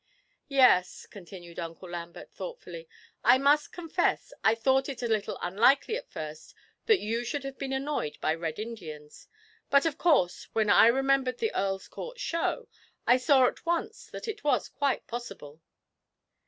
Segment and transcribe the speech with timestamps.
[0.47, 2.89] 'Yes,' continued Uncle Lambert, thoughtfully,
[3.23, 6.55] 'I must confess I thought it a little unlikely at first
[6.87, 9.27] that you should have been annoyed by Red Indians;
[9.69, 12.67] but, of course, when I remembered the Earl's Court Show,
[13.05, 15.61] I saw at once that it was quite possible.'